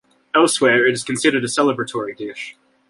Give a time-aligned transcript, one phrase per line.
[0.33, 2.57] Elsewhere, it is considered a celebratory dish.